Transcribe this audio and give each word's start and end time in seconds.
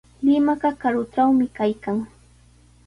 Limaqa 0.25 0.69
karutrawmi 0.81 1.45
kaykan. 1.57 1.97